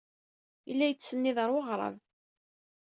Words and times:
Yella 0.67 0.85
yettsennid 0.87 1.37
ɣer 1.39 1.49
weɣrab. 1.53 1.95